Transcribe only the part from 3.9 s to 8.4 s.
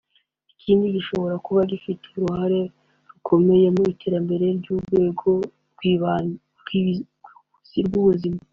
iterambere ry’urwego rw’ubuzima